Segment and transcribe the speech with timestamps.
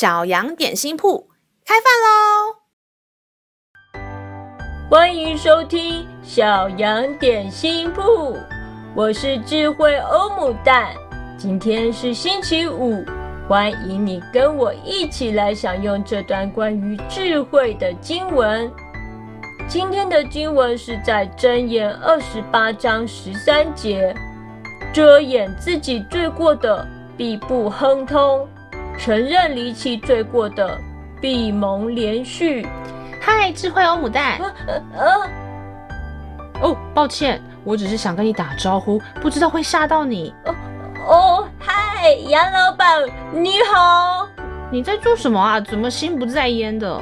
[0.00, 1.28] 小羊点心铺
[1.62, 2.56] 开饭喽！
[4.88, 8.34] 欢迎收听小羊点心铺，
[8.96, 10.94] 我是智慧欧姆蛋。
[11.36, 13.04] 今天是星期五，
[13.46, 18.72] 欢迎你跟我一起来享用这段关于智慧的经文。
[19.68, 24.16] 今天的经文是在箴言二十八章十三节：
[24.94, 26.88] 遮掩自己罪过的，
[27.18, 28.48] 必不亨通。
[29.00, 30.78] 承认离弃罪过的，
[31.22, 32.68] 必蒙连续。
[33.18, 34.38] 嗨，智慧欧姆蛋。
[34.66, 36.68] 呃呃。
[36.68, 40.34] 哦，抱歉，我只是想跟你打招呼，不知道会吓到你。
[40.44, 40.54] 哦
[41.08, 44.28] 哦，嗨，杨老板，你好。
[44.70, 45.58] 你在做什么啊？
[45.58, 47.00] 怎么心不在焉的？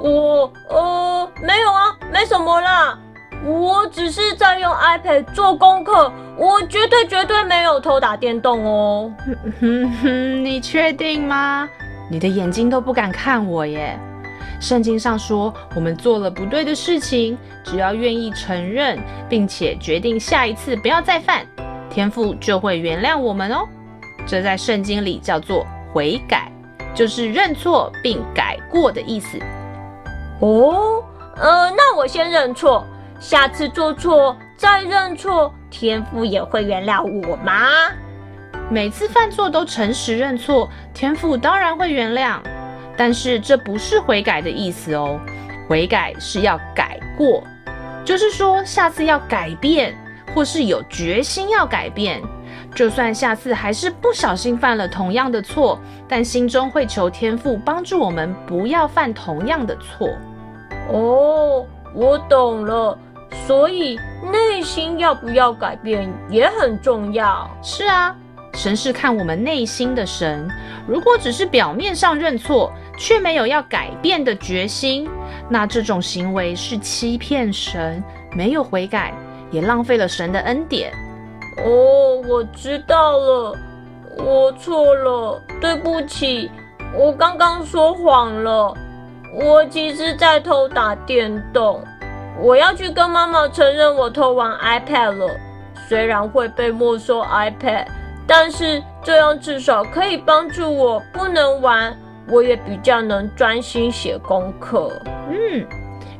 [0.00, 2.96] 我呃，没有啊，没什么啦。
[3.44, 9.12] 我只是在用 iPad 做功课，我绝对绝对没有偷打电动哦。
[9.60, 11.68] 哼哼，你确定吗？
[12.10, 13.98] 你的眼睛都不敢看我耶。
[14.60, 18.96] 圣经上说，我们做了不对的事情，只要愿意承认，
[19.28, 21.44] 并且决定下一次不要再犯，
[21.90, 23.66] 天父就会原谅我们哦。
[24.24, 26.48] 这在圣经里叫做悔改，
[26.94, 29.36] 就是认错并改过的意思。
[30.38, 31.02] 哦，
[31.36, 32.86] 呃，那我先认错。
[33.22, 37.68] 下次做错再认错，天父也会原谅我吗？
[38.68, 42.40] 每次犯错都诚实认错，天父当然会原谅。
[42.96, 45.20] 但是这不是悔改的意思哦，
[45.68, 47.44] 悔改是要改过，
[48.04, 49.94] 就是说下次要改变，
[50.34, 52.20] 或是有决心要改变。
[52.74, 55.78] 就算下次还是不小心犯了同样的错，
[56.08, 60.08] 但心中会求天父帮助我们不要犯同样的错。
[60.92, 62.98] 哦，我懂了。
[63.46, 63.98] 所以
[64.30, 67.50] 内心要不要改变也很重要。
[67.62, 68.14] 是啊，
[68.54, 70.48] 神是看我们内心的神。
[70.86, 75.08] 如果只是表面上认错，却没有要改变的决心，
[75.48, 78.02] 那这种行为是欺骗神，
[78.32, 79.14] 没有悔改，
[79.50, 80.92] 也浪费了神的恩典。
[81.64, 83.56] 哦，我知道了，
[84.18, 86.50] 我错了，对不起，
[86.94, 88.74] 我刚刚说谎了，
[89.34, 91.82] 我其实在偷打电动。
[92.40, 95.28] 我要去跟妈妈承认我偷玩 iPad 了，
[95.88, 97.86] 虽然会被没收 iPad，
[98.26, 101.96] 但是这样至少可以帮助我不能玩，
[102.28, 104.90] 我也比较能专心写功课。
[105.28, 105.66] 嗯，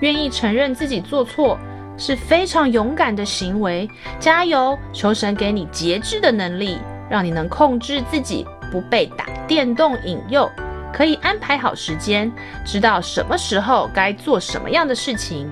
[0.00, 1.56] 愿意承认自己做错
[1.96, 3.88] 是非常勇敢的行为，
[4.18, 4.76] 加油！
[4.92, 6.78] 求神给你节制的能力，
[7.08, 10.50] 让你能控制自己，不被打电动引诱，
[10.92, 12.30] 可以安排好时间，
[12.64, 15.50] 知道什么时候该做什么样的事情。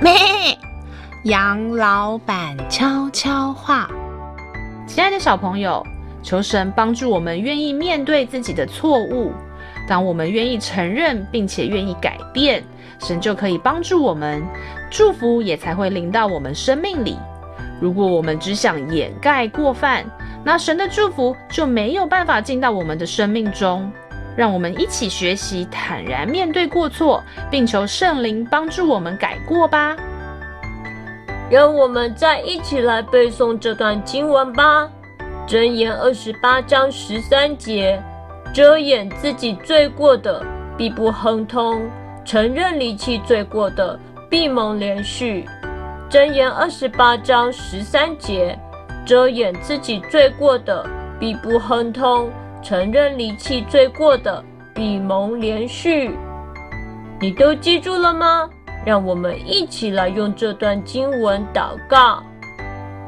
[0.00, 0.12] 咩，
[1.24, 3.90] 杨老板悄悄话。
[4.86, 5.84] 亲爱的小朋友，
[6.22, 9.32] 求神帮助我们愿意面对自己的错误。
[9.88, 12.62] 当我们愿意承认并且愿意改变，
[13.00, 14.40] 神就可以帮助我们，
[14.88, 17.18] 祝福也才会临到我们生命里。
[17.80, 20.04] 如果我们只想掩盖过犯，
[20.44, 23.90] 那神的祝福就没有办法进到我们的生命中。
[24.38, 29.96] 让我们一起学习坦然面对过错，并求圣灵帮助我们改过吧。
[31.50, 34.88] 让我们再一起来背诵这段经文吧。
[35.48, 38.00] 箴言二十八章十三节：
[38.54, 40.40] 遮掩自己罪过的，
[40.76, 41.80] 必不亨通；
[42.24, 43.98] 承认离弃罪过的，
[44.30, 45.44] 必蒙怜恤。
[46.08, 48.56] 箴言二十八章十三节：
[49.04, 50.88] 遮掩自己罪过的，
[51.18, 52.30] 必不亨通。
[52.68, 56.14] 承认离弃罪过的，必蒙连续。
[57.18, 58.46] 你都记住了吗？
[58.84, 62.22] 让我们一起来用这段经文祷告。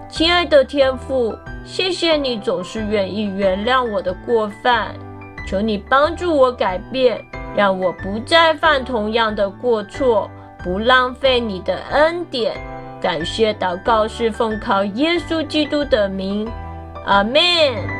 [0.09, 4.95] 亲爱的天父，谢谢你总是愿意原谅我的过犯，
[5.47, 7.23] 求你帮助我改变，
[7.55, 10.31] 让我不再犯同样的过错，
[10.65, 12.55] 不浪费你的恩典。
[12.99, 16.51] 感谢祷告是奉靠耶稣基督的名，
[17.05, 18.00] 阿门。